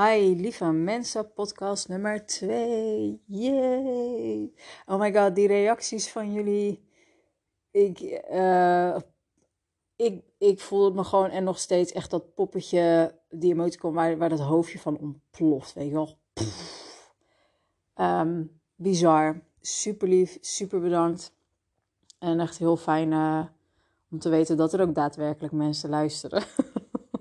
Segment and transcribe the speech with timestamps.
[0.00, 3.22] Hi, lieve mensen, podcast nummer 2.
[3.26, 4.52] Yay!
[4.86, 6.84] Oh my god, die reacties van jullie.
[7.70, 8.00] Ik,
[8.30, 8.96] uh,
[9.96, 14.28] ik, ik voelde me gewoon en nog steeds echt dat poppetje, die emoticon waar, waar
[14.28, 15.72] dat hoofdje van ontploft.
[15.72, 16.18] Weet je wel.
[17.96, 19.42] Um, bizar.
[19.60, 21.32] Super lief, super bedankt.
[22.18, 23.44] En echt heel fijn uh,
[24.10, 26.44] om te weten dat er ook daadwerkelijk mensen luisteren.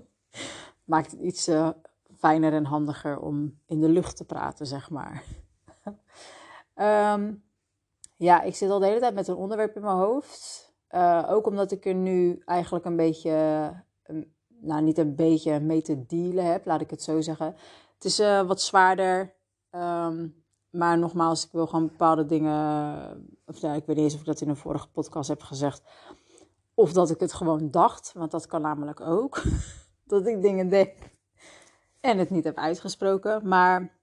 [0.84, 1.70] Maakt het iets uh,
[2.18, 5.24] fijner en handiger om in de lucht te praten, zeg maar.
[7.14, 7.44] um,
[8.28, 10.66] ja, ik zit al de hele tijd met een onderwerp in mijn hoofd.
[10.92, 13.32] Uh, ook omdat ik er nu eigenlijk een beetje,
[14.48, 17.56] nou niet een beetje mee te dealen heb, laat ik het zo zeggen.
[17.94, 19.36] Het is uh, wat zwaarder.
[19.72, 23.40] Um, maar nogmaals, ik wil gewoon bepaalde dingen.
[23.46, 25.82] Of ja, ik weet niet eens of ik dat in een vorige podcast heb gezegd.
[26.74, 29.44] Of dat ik het gewoon dacht, want dat kan namelijk ook.
[30.08, 30.94] dat ik dingen denk
[32.08, 33.48] en het niet heb uitgesproken.
[33.48, 33.98] Maar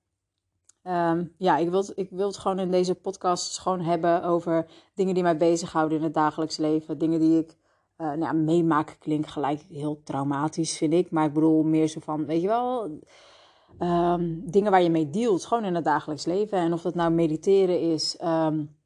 [0.83, 5.15] um, ja, ik wil, ik wil het gewoon in deze podcast gewoon hebben over dingen
[5.15, 6.99] die mij bezighouden in het dagelijks leven.
[6.99, 7.57] Dingen die ik
[7.99, 11.11] uh, nou ja, meemaak klinkt gelijk heel traumatisch, vind ik.
[11.11, 13.01] Maar ik bedoel meer zo van, weet je wel,
[13.79, 16.59] um, dingen waar je mee dealt, gewoon in het dagelijks leven.
[16.59, 18.77] En of dat nou mediteren is um,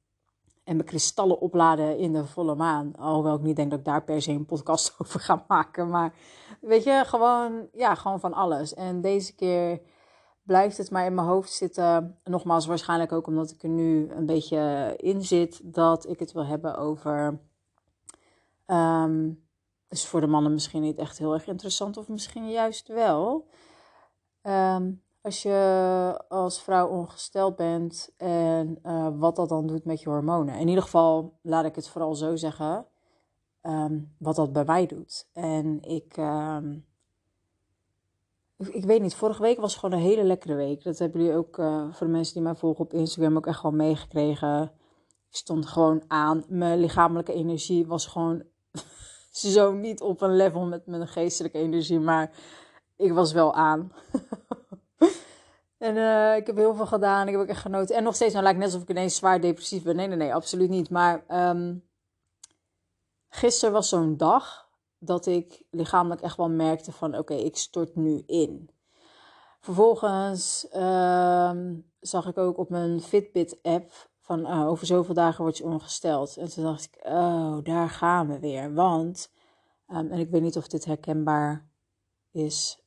[0.68, 2.96] en mijn kristallen opladen in de volle maan.
[2.96, 5.88] Alhoewel ik niet denk dat ik daar per se een podcast over ga maken.
[5.88, 6.14] Maar
[6.60, 8.74] weet je, gewoon, ja, gewoon van alles.
[8.74, 9.80] En deze keer
[10.42, 12.18] blijft het maar in mijn hoofd zitten.
[12.24, 15.60] Nogmaals, waarschijnlijk ook omdat ik er nu een beetje in zit.
[15.74, 17.40] Dat ik het wil hebben over.
[18.66, 19.46] Um,
[19.88, 23.48] is voor de mannen misschien niet echt heel erg interessant, of misschien juist wel.
[24.42, 30.08] Um, als je als vrouw ongesteld bent en uh, wat dat dan doet met je
[30.08, 30.54] hormonen.
[30.54, 32.86] In ieder geval, laat ik het vooral zo zeggen,
[33.62, 35.28] um, wat dat bij mij doet.
[35.32, 36.86] En ik, um,
[38.56, 40.82] ik, ik, weet niet, vorige week was gewoon een hele lekkere week.
[40.82, 43.62] Dat hebben jullie ook uh, voor de mensen die mij volgen op Instagram ook echt
[43.62, 44.62] wel meegekregen.
[45.30, 46.44] Ik stond gewoon aan.
[46.48, 48.42] Mijn lichamelijke energie was gewoon
[49.30, 52.30] zo niet op een level met mijn geestelijke energie, maar
[52.96, 53.92] ik was wel aan.
[55.78, 57.26] en uh, ik heb heel veel gedaan.
[57.26, 57.96] Ik heb ook echt genoten.
[57.96, 59.96] En nog steeds, nou lijkt net alsof ik ineens zwaar depressief ben.
[59.96, 60.90] Nee, nee, nee, absoluut niet.
[60.90, 61.88] Maar um,
[63.28, 64.68] gisteren was zo'n dag
[64.98, 67.18] dat ik lichamelijk echt wel merkte van...
[67.18, 68.70] Oké, ik stort nu in.
[69.60, 71.52] Vervolgens uh,
[72.00, 74.40] zag ik ook op mijn Fitbit-app van...
[74.40, 76.36] Uh, over zoveel dagen word je ongesteld.
[76.36, 78.74] En toen dacht ik, oh, daar gaan we weer.
[78.74, 79.32] Want,
[79.88, 81.68] um, en ik weet niet of dit herkenbaar
[82.30, 82.84] is.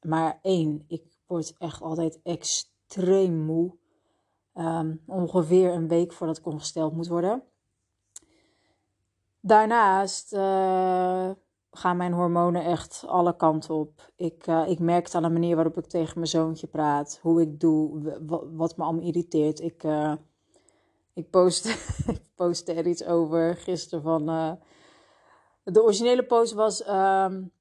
[0.00, 3.76] Maar één, ik word echt altijd extreem moe.
[4.54, 7.42] Um, ongeveer een week voordat ik ongesteld moet worden.
[9.40, 11.30] Daarnaast uh,
[11.70, 14.12] gaan mijn hormonen echt alle kanten op.
[14.16, 17.18] Ik, uh, ik merk het aan de manier waarop ik tegen mijn zoontje praat.
[17.22, 18.00] Hoe ik doe,
[18.52, 19.60] wat me allemaal irriteert.
[19.60, 20.14] Ik, uh,
[21.14, 21.76] ik, post,
[22.36, 24.26] postte er iets over gisteren van...
[25.62, 26.88] de originele post was...
[26.88, 27.52] Um,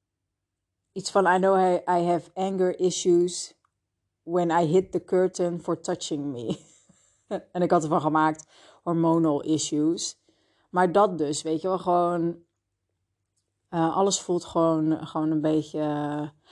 [0.95, 1.55] iets van I know
[1.87, 3.54] I have anger issues
[4.25, 6.57] when I hit the curtain for touching me.
[7.51, 8.45] en ik had ervan gemaakt
[8.83, 10.19] hormonal issues.
[10.69, 12.43] Maar dat dus, weet je wel, gewoon.
[13.69, 15.79] Uh, alles voelt gewoon, gewoon een beetje.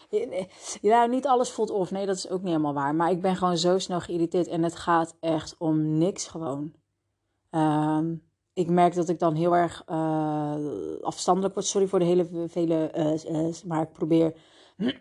[0.09, 0.43] Uh,
[0.81, 1.91] ja, niet alles voelt of.
[1.91, 2.95] Nee, dat is ook niet helemaal waar.
[2.95, 4.47] Maar ik ben gewoon zo snel geïrriteerd.
[4.47, 6.73] En het gaat echt om niks gewoon.
[7.51, 8.23] Um,
[8.53, 9.85] ik merk dat ik dan heel erg
[11.01, 11.65] afstandelijk word.
[11.65, 12.91] Sorry voor de hele vele.
[13.65, 14.33] Maar ik probeer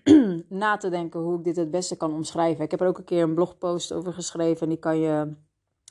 [0.48, 2.64] na te denken hoe ik dit het beste kan omschrijven.
[2.64, 4.62] Ik heb er ook een keer een blogpost over geschreven.
[4.62, 5.34] En die kan je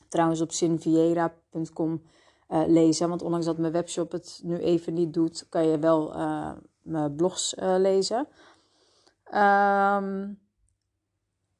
[0.07, 2.01] trouwens op sinviera.com
[2.49, 3.09] uh, lezen.
[3.09, 6.13] Want ondanks dat mijn webshop het nu even niet doet, kan je wel
[6.81, 8.27] mijn blogs lezen.
[9.27, 10.39] Um,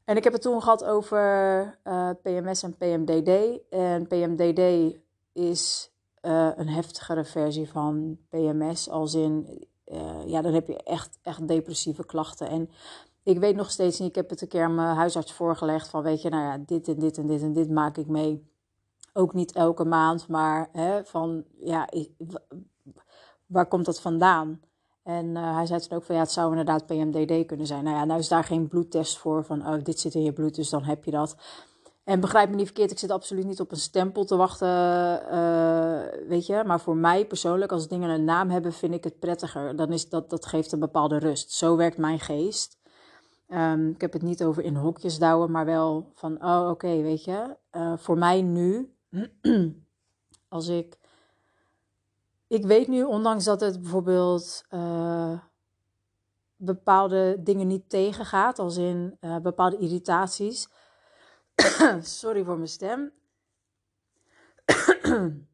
[0.05, 1.79] en ik heb het toen gehad over
[2.21, 3.59] PMS en PMDD.
[3.69, 4.95] En PMDD
[5.33, 8.89] is een heftigere versie van PMS.
[8.89, 12.47] Als in, uh, ja, dan heb je echt, echt depressieve klachten.
[12.47, 12.69] En
[13.23, 15.89] ik weet nog steeds niet, ik heb het een keer aan mijn huisarts voorgelegd.
[15.89, 18.49] Van weet je, nou ja, dit en dit en dit en dit maak ik mee.
[19.13, 21.89] Ook niet elke maand, maar hè, van, ja,
[23.45, 24.61] waar komt dat vandaan?
[25.03, 27.83] En uh, hij zei toen ook van ja, het zou inderdaad PMDD kunnen zijn.
[27.83, 30.55] Nou ja, nou is daar geen bloedtest voor van oh, dit zit in je bloed,
[30.55, 31.35] dus dan heb je dat.
[32.03, 36.27] En begrijp me niet verkeerd, ik zit absoluut niet op een stempel te wachten, uh,
[36.27, 36.63] weet je.
[36.65, 39.75] Maar voor mij persoonlijk, als dingen een naam hebben, vind ik het prettiger.
[39.75, 41.51] Dan is dat, dat geeft een bepaalde rust.
[41.51, 42.79] Zo werkt mijn geest.
[43.47, 47.23] Um, ik heb het niet over in hokjes douwen, maar wel van, oh oké, weet
[47.23, 47.57] je.
[47.71, 48.95] Uh, voor mij nu,
[50.49, 50.99] als ik...
[52.47, 54.65] Ik weet nu, ondanks dat het bijvoorbeeld...
[54.69, 55.39] Uh,
[56.55, 60.69] bepaalde dingen niet tegengaat, als in bepaalde irritaties.
[62.01, 63.11] Sorry voor mijn stem.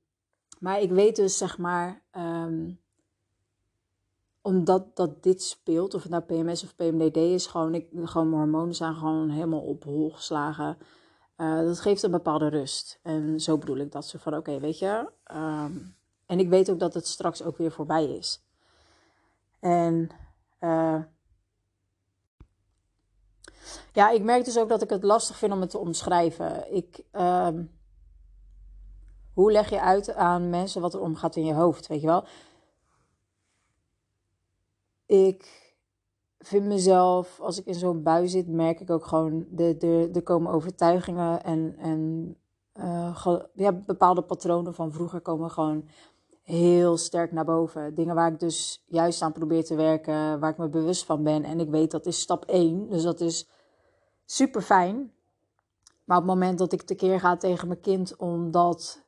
[0.60, 2.80] maar ik weet dus, zeg maar, um,
[4.42, 8.42] omdat dat dit speelt, of het nou PMS of PMDD is, gewoon, ik, gewoon mijn
[8.42, 10.78] hormonen zijn gewoon helemaal op hol geslagen.
[11.38, 13.00] Uh, dat geeft een bepaalde rust.
[13.02, 15.10] En zo bedoel ik dat ze van, oké, weet je.
[15.34, 15.96] Um,
[16.26, 18.42] en ik weet ook dat het straks ook weer voorbij is.
[19.60, 20.10] En
[20.60, 21.02] uh,
[23.94, 26.74] ja, ik merk dus ook dat ik het lastig vind om het te omschrijven.
[26.76, 27.50] Ik, uh,
[29.34, 32.24] hoe leg je uit aan mensen wat er omgaat in je hoofd, weet je wel?
[35.06, 35.76] Ik
[36.40, 40.24] vind mezelf, als ik in zo'n bui zit, merk ik ook gewoon, de, de, er
[40.24, 42.36] komen overtuigingen en, en
[42.74, 45.88] uh, ja, bepaalde patronen van vroeger komen gewoon
[46.48, 47.96] heel sterk naar boven.
[47.96, 51.44] Dingen waar ik dus juist aan probeer te werken, waar ik me bewust van ben.
[51.44, 53.48] En ik weet dat is stap 1, dus dat is
[54.30, 55.12] super fijn.
[56.04, 59.06] Maar op het moment dat ik tekeer ga tegen mijn kind omdat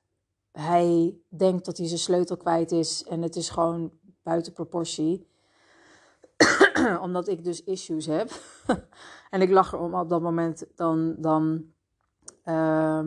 [0.51, 3.91] hij denkt dat hij zijn sleutel kwijt is en het is gewoon
[4.23, 5.27] buiten proportie.
[7.01, 8.31] omdat ik dus issues heb.
[9.29, 11.65] en ik lach erom op dat moment, dan, dan
[12.45, 13.05] uh,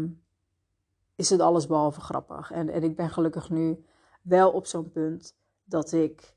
[1.15, 2.51] is het alles behalve grappig.
[2.51, 3.85] En, en ik ben gelukkig nu
[4.23, 5.35] wel op zo'n punt
[5.65, 6.35] dat ik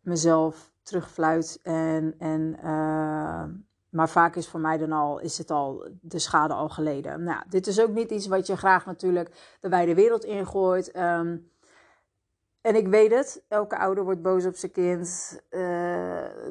[0.00, 3.44] mezelf terugfluit en, en uh,
[3.90, 7.22] maar vaak is voor mij dan al, is het al, de schade al geleden.
[7.22, 10.96] Nou, dit is ook niet iets wat je graag natuurlijk de wijde wereld ingooit.
[10.96, 11.50] Um,
[12.60, 15.40] en ik weet het, elke ouder wordt boos op zijn kind.
[15.50, 15.60] Uh,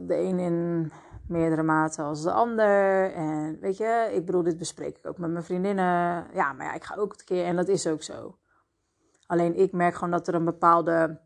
[0.01, 0.91] de een in
[1.27, 3.13] meerdere mate als de ander.
[3.13, 6.27] En weet je, ik bedoel, dit bespreek ik ook met mijn vriendinnen.
[6.33, 8.37] Ja, maar ja, ik ga ook een keer en dat is ook zo.
[9.27, 11.19] Alleen ik merk gewoon dat er een bepaalde.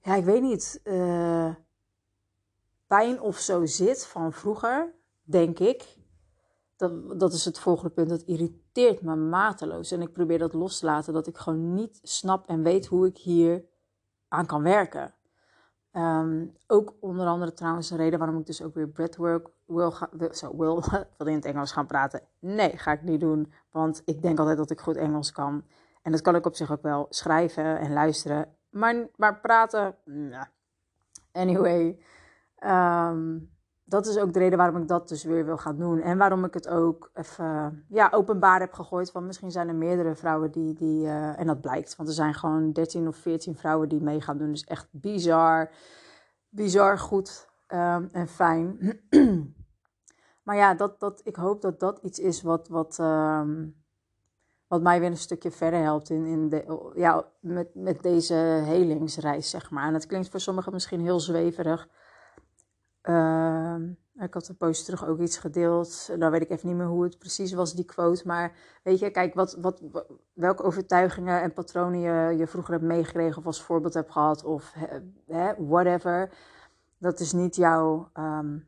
[0.00, 0.80] Ja, ik weet niet.
[0.84, 1.54] Uh,
[2.94, 5.96] pijn of zo zit van vroeger, denk ik.
[6.76, 8.08] Dat, dat is het volgende punt.
[8.08, 9.90] Dat irriteert me mateloos.
[9.90, 11.12] En ik probeer dat los te laten.
[11.12, 13.64] Dat ik gewoon niet snap en weet hoe ik hier
[14.28, 15.14] aan kan werken.
[15.92, 20.08] Um, ook onder andere trouwens een reden waarom ik dus ook weer breathwork wil, gaan,
[20.12, 20.82] wil,
[21.18, 22.22] wil, in het Engels gaan praten.
[22.38, 23.52] Nee, ga ik niet doen.
[23.70, 25.64] Want ik denk altijd dat ik goed Engels kan.
[26.02, 28.56] En dat kan ik op zich ook wel schrijven en luisteren.
[28.70, 29.96] Maar, maar praten.
[31.32, 31.98] Anyway,
[32.66, 33.52] um,
[33.84, 36.00] dat is ook de reden waarom ik dat dus weer wil gaan doen.
[36.00, 39.12] En waarom ik het ook even ja, openbaar heb gegooid.
[39.12, 40.74] Want misschien zijn er meerdere vrouwen die.
[40.74, 41.96] die uh, en dat blijkt.
[41.96, 44.50] Want er zijn gewoon 13 of 14 vrouwen die mee gaan doen.
[44.50, 45.70] Dus echt bizar.
[46.48, 49.00] Bizar goed um, en fijn.
[50.44, 52.68] maar ja, dat, dat, ik hoop dat dat iets is wat.
[52.68, 53.82] wat um,
[54.66, 58.34] wat mij weer een stukje verder helpt in, in de, ja, met, met deze
[58.64, 59.86] helingsreis, zeg maar.
[59.86, 61.88] En het klinkt voor sommigen misschien heel zweverig.
[63.08, 63.76] Uh,
[64.14, 66.18] ik had een post terug ook iets gedeeld.
[66.18, 68.26] Dan weet ik even niet meer hoe het precies was, die quote.
[68.26, 68.52] Maar
[68.82, 69.82] weet je, kijk, wat, wat,
[70.32, 74.74] welke overtuigingen en patronen je, je vroeger hebt meegekregen of als voorbeeld hebt gehad of
[75.58, 76.30] whatever.
[76.98, 78.66] Dat is niet jouw, um,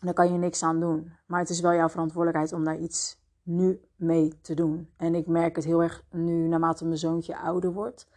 [0.00, 1.12] daar kan je niks aan doen.
[1.26, 4.90] Maar het is wel jouw verantwoordelijkheid om daar iets nu mee te doen.
[4.96, 8.08] En ik merk het heel erg nu, naarmate mijn zoontje ouder wordt,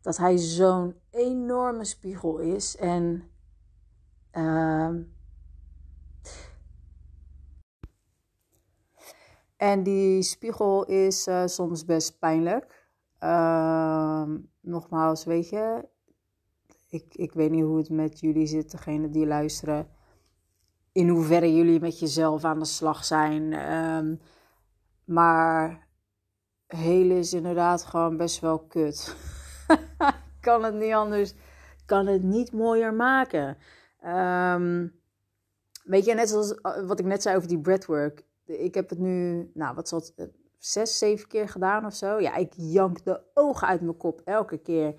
[0.00, 2.76] dat hij zo'n enorme spiegel is.
[2.76, 3.22] En
[4.36, 4.88] Uh,
[9.56, 12.88] en die spiegel is uh, soms best pijnlijk.
[13.20, 14.24] Uh,
[14.60, 15.88] nogmaals, weet je,
[16.88, 19.88] ik, ik weet niet hoe het met jullie zit, degene die luisteren.
[20.92, 23.72] In hoeverre jullie met jezelf aan de slag zijn.
[23.72, 24.20] Um,
[25.04, 25.86] maar
[26.66, 29.16] hele is inderdaad gewoon best wel kut.
[30.40, 31.34] kan het niet anders,
[31.86, 33.56] kan het niet mooier maken.
[34.06, 34.94] Um,
[35.84, 38.24] weet je, net zoals eh, wat ik net zei over die breathwork.
[38.44, 40.26] Ik heb het nu, nou wat zal het, eh,
[40.58, 42.20] zes, zeven keer gedaan of zo.
[42.20, 44.94] Ja, ik jank de ogen uit mijn kop elke keer.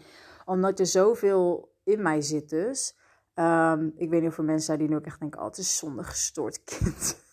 [0.46, 2.96] Omdat er zoveel in mij zit dus.
[3.36, 5.78] Um, ik weet niet of mensen zijn die nu ook echt denken, oh het is
[5.78, 7.24] zonde gestoord kind.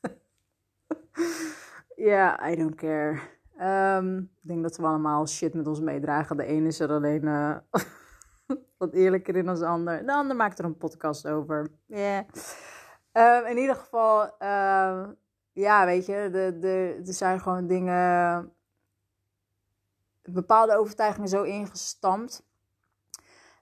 [1.96, 3.20] Ja, I don't care.
[3.98, 6.36] Um, ik denk dat we allemaal shit met ons meedragen.
[6.36, 7.56] De ene is er alleen uh,
[8.92, 10.06] eerlijker in dan de ander.
[10.06, 11.70] De ander maakt er een podcast over.
[11.86, 12.24] Yeah.
[13.12, 15.08] Um, in ieder geval, uh,
[15.52, 18.52] ja, weet je, de, de, er zijn gewoon dingen,
[20.22, 22.44] bepaalde overtuigingen zo ingestampt.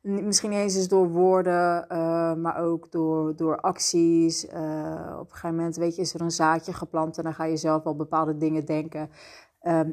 [0.00, 4.44] Misschien niet eens door woorden, uh, maar ook door, door acties.
[4.44, 7.44] Uh, op een gegeven moment, weet je, is er een zaadje geplant en dan ga
[7.44, 9.10] je zelf wel bepaalde dingen denken.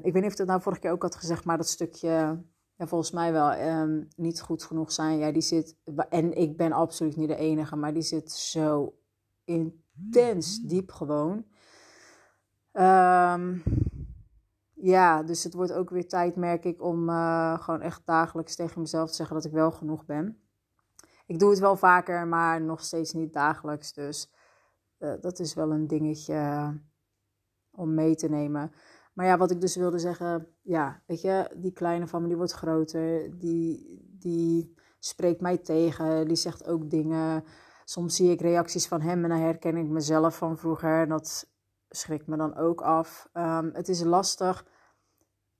[0.01, 2.43] Ik weet niet of ik nou vorige keer ook had gezegd, maar dat stukje
[2.79, 5.17] ja, volgens mij wel ehm, niet goed genoeg zijn.
[5.17, 5.75] Ja, die zit,
[6.09, 8.97] en ik ben absoluut niet de enige, maar die zit zo
[9.43, 11.45] intens diep gewoon.
[12.73, 13.63] Um,
[14.73, 18.81] ja, dus het wordt ook weer tijd, merk ik, om uh, gewoon echt dagelijks tegen
[18.81, 20.41] mezelf te zeggen dat ik wel genoeg ben.
[21.25, 23.93] Ik doe het wel vaker, maar nog steeds niet dagelijks.
[23.93, 24.31] Dus
[24.99, 26.73] uh, dat is wel een dingetje
[27.71, 28.71] om mee te nemen.
[29.19, 32.37] Maar ja, wat ik dus wilde zeggen, ja, weet je, die kleine van me die
[32.37, 37.43] wordt groter, die, die spreekt mij tegen, die zegt ook dingen.
[37.83, 41.49] Soms zie ik reacties van hem en dan herken ik mezelf van vroeger en dat
[41.89, 43.29] schrikt me dan ook af.
[43.33, 44.65] Um, het is lastig,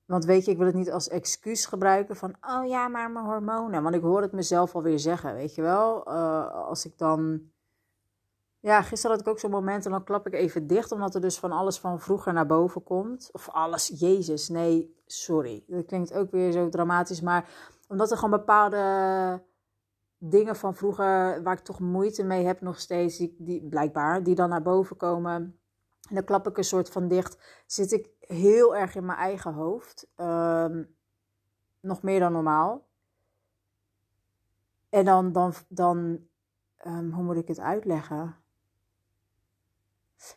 [0.06, 3.26] want weet je, ik wil het niet als excuus gebruiken van, oh ja, maar mijn
[3.26, 3.84] hormonen.
[3.84, 6.08] Want ik hoor het mezelf alweer zeggen, weet je wel.
[6.08, 7.42] Uh, als ik dan
[8.60, 11.22] ja, gisteren had ik ook zo'n moment en dan klap ik even dicht, omdat er
[11.22, 13.30] dus van alles van vroeger naar boven komt.
[13.32, 15.64] Of alles, Jezus, nee, sorry.
[15.68, 17.50] Dat klinkt ook weer zo dramatisch, maar
[17.88, 19.44] omdat er gewoon bepaalde
[20.18, 24.36] dingen van vroeger, waar ik toch moeite mee heb nog steeds, die, die blijkbaar, die
[24.36, 25.60] dan naar boven komen.
[26.10, 27.64] En dan klap ik een soort van dicht.
[27.66, 30.08] Zit ik heel erg in mijn eigen hoofd.
[30.18, 30.96] Um,
[31.80, 32.88] nog meer dan normaal.
[34.90, 36.28] En dan, dan, dan
[36.86, 38.36] um, hoe moet ik het uitleggen?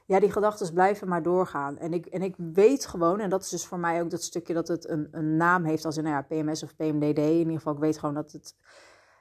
[0.06, 1.78] Ja, die gedachten blijven maar doorgaan.
[1.78, 4.54] En ik, en ik weet gewoon, en dat is dus voor mij ook dat stukje
[4.54, 7.18] dat het een, een naam heeft als een nou ja, PMS of PMDD.
[7.18, 8.56] In ieder geval, ik weet gewoon dat het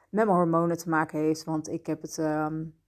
[0.09, 1.43] met mijn hormonen te maken heeft.
[1.43, 2.17] Want ik heb het.
[2.17, 2.79] Um,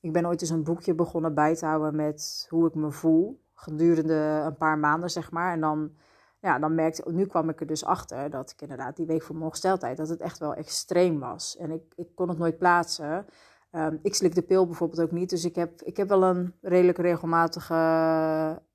[0.00, 3.42] ik ben ooit eens een boekje begonnen bij te houden met hoe ik me voel.
[3.54, 5.52] Gedurende een paar maanden, zeg maar.
[5.52, 5.92] En dan,
[6.40, 9.34] ja, dan merkte nu kwam ik er dus achter dat ik inderdaad die week voor
[9.34, 11.56] mijn ongesteldheid, dat het echt wel extreem was.
[11.56, 13.26] En ik, ik kon het nooit plaatsen.
[13.72, 15.30] Um, ik slik de pil bijvoorbeeld ook niet.
[15.30, 17.74] Dus ik heb, ik heb wel een redelijk regelmatige.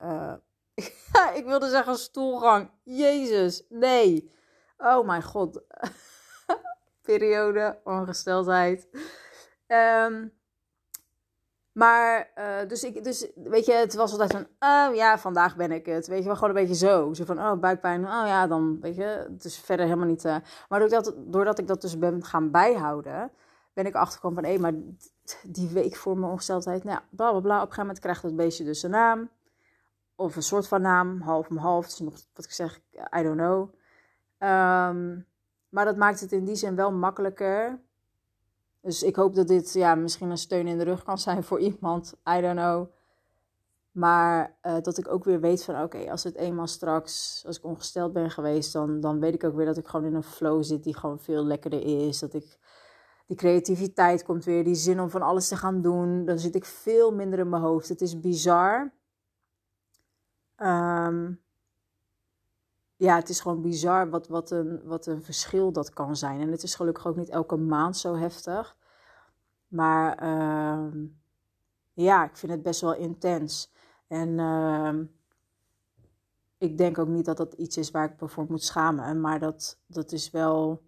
[0.01, 0.33] Uh,
[1.39, 2.69] ik wilde zeggen stoelgang.
[2.83, 4.31] Jezus, nee.
[4.77, 5.61] Oh mijn god.
[7.01, 8.87] Periode, ongesteldheid.
[9.67, 10.33] Um,
[11.71, 15.71] maar, uh, dus, ik, dus weet je, het was altijd van, oh ja, vandaag ben
[15.71, 16.07] ik het.
[16.07, 17.13] Weet je wel, gewoon een beetje zo.
[17.13, 19.27] Zo van, oh, buikpijn, oh ja, dan, weet je.
[19.33, 20.25] Het is verder helemaal niet...
[20.25, 20.35] Uh,
[20.69, 23.31] maar doordat, doordat ik dat dus ben gaan bijhouden
[23.77, 24.73] ben ik achtergekomen van, hé, maar
[25.43, 27.55] die week voor mijn ongesteldheid, nou bla bla bla.
[27.55, 29.29] Op een gegeven moment krijgt het beestje dus een naam.
[30.15, 31.85] Of een soort van naam, half om half.
[31.85, 32.79] Dus nog wat ik zeg,
[33.17, 33.61] I don't know.
[34.39, 35.25] Um,
[35.69, 37.79] maar dat maakt het in die zin wel makkelijker.
[38.81, 41.59] Dus ik hoop dat dit ja, misschien een steun in de rug kan zijn voor
[41.59, 42.13] iemand.
[42.37, 42.87] I don't know.
[43.91, 47.63] Maar uh, dat ik ook weer weet van oké, als het eenmaal straks, als ik
[47.63, 50.63] ongesteld ben geweest, dan, dan weet ik ook weer dat ik gewoon in een flow
[50.63, 52.19] zit die gewoon veel lekkerder is.
[52.19, 52.57] Dat ik
[53.27, 56.25] die creativiteit komt weer, die zin om van alles te gaan doen.
[56.25, 57.89] Dan zit ik veel minder in mijn hoofd.
[57.89, 58.91] Het is bizar.
[60.57, 61.41] Um,
[62.95, 66.41] ja, het is gewoon bizar wat, wat, een, wat een verschil dat kan zijn.
[66.41, 68.77] En het is gelukkig ook niet elke maand zo heftig.
[69.67, 71.03] Maar uh,
[71.93, 73.71] ja, ik vind het best wel intens.
[74.07, 74.93] En uh,
[76.57, 79.21] ik denk ook niet dat dat iets is waar ik me voor moet schamen.
[79.21, 80.86] Maar dat, dat is wel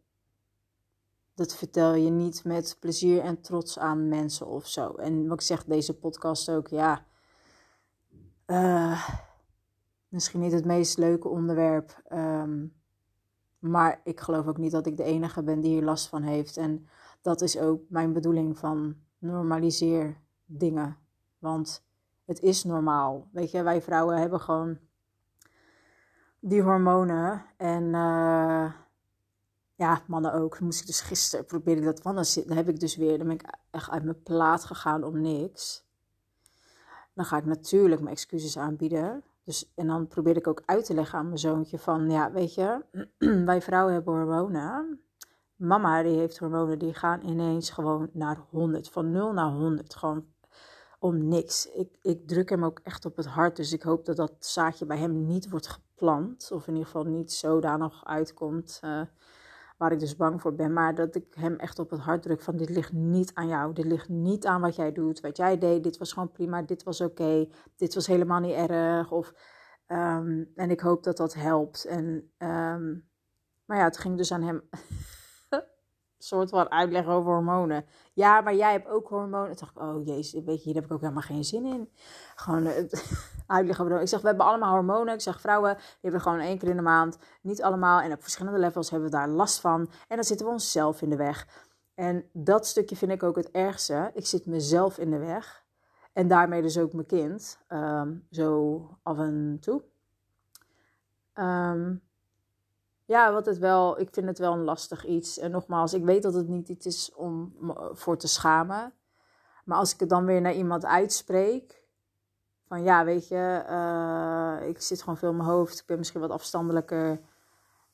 [1.39, 4.93] dat vertel je niet met plezier en trots aan mensen of zo.
[4.93, 7.05] En wat ik zeg, deze podcast ook, ja.
[8.48, 9.10] Uh,
[10.08, 12.01] misschien niet het meest leuke onderwerp.
[12.13, 12.74] Um,
[13.60, 16.58] maar ik geloof ook niet dat ik de enige ben die hier last van heeft.
[16.58, 16.88] En
[17.22, 20.98] dat is ook mijn bedoeling van normaliseer dingen.
[21.38, 21.86] Want
[22.25, 23.27] het is normaal.
[23.31, 24.77] Weet je, wij vrouwen hebben gewoon
[26.39, 27.46] die hormonen.
[27.58, 28.72] En uh,
[29.79, 30.59] ja, mannen ook.
[30.59, 32.01] Moest ik dus gisteren proberen dat.
[32.01, 33.17] Want dan, dan heb ik dus weer.
[33.17, 35.88] Dan ben ik echt uit mijn plaat gegaan om niks.
[37.13, 39.24] Dan ga ik natuurlijk mijn excuses aanbieden.
[39.43, 42.53] Dus, en dan probeer ik ook uit te leggen aan mijn zoontje van, ja, weet
[42.53, 42.86] je,
[43.45, 45.01] wij vrouwen hebben hormonen.
[45.55, 50.25] Mama die heeft hormonen die gaan ineens gewoon naar 100, van 0 naar 100, gewoon
[51.00, 51.71] om niks.
[51.71, 54.86] Ik, ik druk hem ook echt op het hart, dus ik hoop dat dat zaadje
[54.86, 58.79] bij hem niet wordt geplant, of in ieder geval niet zodanig uitkomt.
[58.83, 59.01] Uh,
[59.79, 60.74] waar ik dus bang voor ben.
[60.74, 63.74] Maar dat ik hem echt op het hart druk van dit ligt niet aan jou.
[63.74, 65.83] Dit ligt niet aan wat jij doet, wat jij deed.
[65.83, 67.48] Dit was gewoon prima, dit was oké.
[67.75, 69.12] dit was helemaal niet erg.
[69.12, 69.33] Of,
[69.88, 71.86] um, en ik hoop dat dat helpt.
[71.86, 72.05] En,
[72.38, 73.09] um,
[73.65, 74.62] maar ja, het ging dus aan hem
[76.23, 77.85] soort van uitleggen over hormonen.
[78.13, 79.55] Ja, maar jij hebt ook hormonen.
[79.55, 81.89] Toen dacht ik, oh jezus, weet je, hier heb ik ook helemaal geen zin in.
[82.35, 82.73] Gewoon uh,
[83.47, 85.13] uitleggen over Ik zeg, we hebben allemaal hormonen.
[85.13, 87.17] Ik zeg, vrouwen, die hebben gewoon één keer in de maand.
[87.41, 88.01] Niet allemaal.
[88.01, 89.89] En op verschillende levels hebben we daar last van.
[90.07, 91.47] En dan zitten we onszelf in de weg.
[91.95, 94.11] En dat stukje vind ik ook het ergste.
[94.13, 95.63] Ik zit mezelf in de weg.
[96.13, 97.59] En daarmee dus ook mijn kind.
[97.69, 99.83] Um, zo af en toe.
[101.33, 102.01] Um,
[103.10, 105.38] ja, wat het wel, ik vind het wel een lastig iets.
[105.38, 107.54] En nogmaals, ik weet dat het niet iets is om
[107.92, 108.94] voor te schamen.
[109.66, 111.84] Maar als ik het dan weer naar iemand uitspreek,
[112.68, 116.22] van ja, weet je, uh, ik zit gewoon veel in mijn hoofd, ik ben misschien
[116.22, 117.22] wat afstandelijker,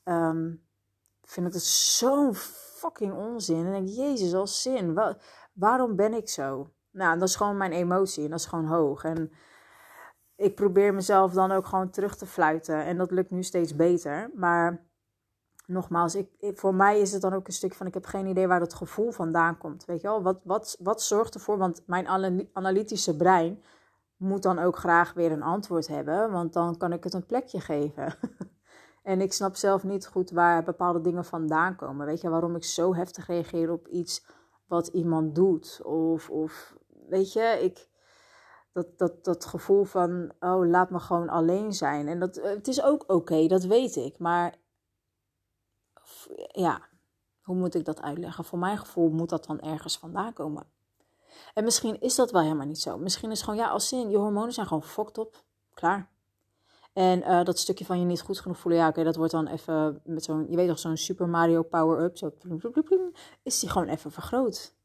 [0.04, 0.64] um,
[1.24, 3.66] vind ik het zo'n fucking onzin.
[3.66, 5.00] En denk, jezus, als zin,
[5.54, 6.72] waarom ben ik zo?
[6.92, 9.04] Nou, dat is gewoon mijn emotie en dat is gewoon hoog.
[9.04, 9.32] En
[10.36, 12.84] ik probeer mezelf dan ook gewoon terug te fluiten.
[12.84, 14.32] En dat lukt nu steeds beter.
[14.34, 14.84] Maar
[15.68, 18.48] nogmaals, ik, voor mij is het dan ook een stuk van: ik heb geen idee
[18.48, 19.86] waar dat gevoel vandaan komt.
[19.86, 21.58] Weet je wel, wat, wat, wat zorgt ervoor?
[21.58, 22.08] Want mijn
[22.54, 23.64] analytische brein
[24.18, 27.60] moet dan ook graag weer een antwoord hebben, want dan kan ik het een plekje
[27.60, 28.16] geven.
[29.04, 32.06] en ik snap zelf niet goed waar bepaalde dingen vandaan komen.
[32.06, 34.26] Weet je waarom ik zo heftig reageer op iets
[34.68, 35.82] wat iemand doet?
[35.84, 36.76] Of, of
[37.10, 37.88] weet je, ik
[38.76, 42.08] dat, dat, dat gevoel van, oh, laat me gewoon alleen zijn.
[42.08, 44.20] En dat, het is ook oké, dat weet ik.
[44.20, 44.56] Maar
[46.48, 46.82] ja,
[47.42, 48.44] hoe moet ik dat uitleggen?
[48.44, 50.68] Voor mijn gevoel moet dat dan ergens vandaan komen.
[51.54, 52.98] En misschien is dat wel helemaal niet zo.
[52.98, 55.44] Misschien is gewoon, ja, als zin, je hormonen zijn gewoon fokt op.
[55.74, 56.10] Klaar.
[56.94, 59.48] En uh, dat stukje van je niet goed genoeg voelen, ja, oké, dat wordt dan
[59.48, 62.32] even met zo'n, je weet toch, zo'n Super Mario power-up, zo,
[63.44, 64.76] is die gewoon even vergroot.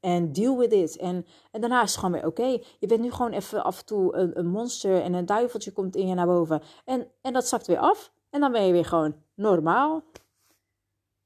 [0.00, 0.96] En deal with it.
[0.96, 2.58] En, en daarna is het gewoon weer oké.
[2.78, 5.96] Je bent nu gewoon even af en toe een, een, monster en een duiveltje komt
[5.96, 6.62] in je naar boven.
[6.84, 8.12] En, en dat zakt weer af.
[8.30, 10.02] En dan ben je weer gewoon normaal.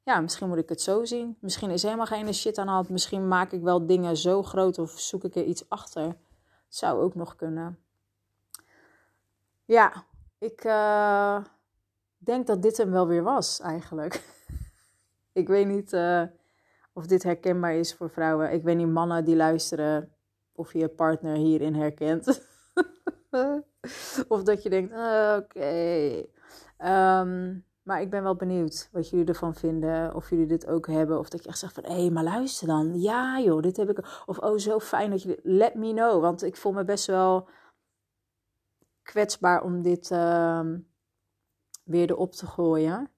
[0.05, 1.37] Ja, misschien moet ik het zo zien.
[1.41, 2.89] Misschien is helemaal geen shit aan de hand.
[2.89, 6.17] Misschien maak ik wel dingen zo groot of zoek ik er iets achter.
[6.69, 7.79] Zou ook nog kunnen.
[9.65, 10.05] Ja,
[10.39, 11.45] ik uh,
[12.19, 14.25] denk dat dit hem wel weer was eigenlijk.
[15.33, 15.93] ik weet niet.
[15.93, 16.23] Uh,
[16.93, 18.53] of dit herkenbaar is voor vrouwen.
[18.53, 20.13] Ik weet niet, mannen die luisteren,
[20.53, 22.27] of je partner hierin herkent.
[24.29, 24.93] of dat je denkt,
[25.43, 26.25] oké.
[26.77, 30.15] Ehm, maar ik ben wel benieuwd wat jullie ervan vinden.
[30.15, 31.19] Of jullie dit ook hebben.
[31.19, 33.01] Of dat je echt zegt van, hé, hey, maar luister dan.
[33.01, 34.23] Ja joh, dit heb ik.
[34.27, 36.21] Of, oh, zo fijn dat je Let me know.
[36.21, 37.49] Want ik voel me best wel
[39.03, 40.61] kwetsbaar om dit uh,
[41.85, 43.11] weer erop te gooien.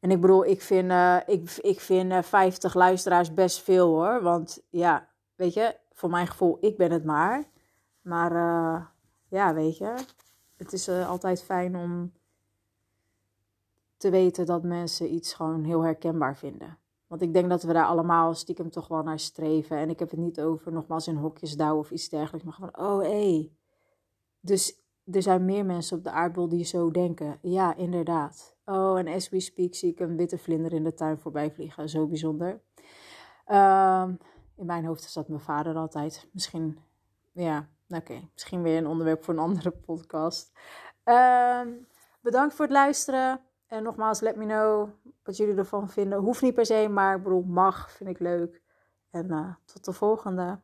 [0.00, 3.86] En ik bedoel, ik vind, uh, ik, ik vind uh, eh, 50 luisteraars best veel
[3.86, 4.22] hoor.
[4.22, 7.44] Want ja, weet je, voor mijn gevoel, ik ben het maar.
[8.00, 8.86] Maar uh,
[9.28, 9.94] ja, weet je,
[10.56, 12.12] het is altijd fijn om
[13.98, 16.78] te weten dat mensen iets gewoon heel herkenbaar vinden.
[17.06, 19.76] Want ik denk dat we daar allemaal stiekem toch wel naar streven.
[19.76, 22.44] En ik heb het niet over nogmaals in hokjes douwen of iets dergelijks.
[22.44, 23.08] Maar gewoon, oh hé.
[23.08, 23.52] Hey.
[24.40, 27.38] Dus er zijn meer mensen op de aardbol die zo denken.
[27.42, 28.56] Ja, inderdaad.
[28.64, 31.88] Oh, en as we speak zie ik een witte vlinder in de tuin voorbij vliegen.
[31.88, 32.60] Zo bijzonder.
[33.44, 34.14] Ehm,
[34.56, 36.28] in mijn hoofd is dat mijn vader altijd.
[36.32, 36.78] Misschien,
[37.32, 38.28] ja, oké.
[38.32, 40.52] Misschien weer een onderwerp voor een andere podcast.
[41.04, 41.68] Ehm,
[42.20, 43.40] bedankt voor het luisteren.
[43.68, 44.88] En nogmaals, let me know
[45.22, 46.18] wat jullie ervan vinden.
[46.18, 48.62] Hoeft niet per se, maar ik bedoel, mag, vind ik leuk.
[49.10, 50.60] En uh, tot de volgende.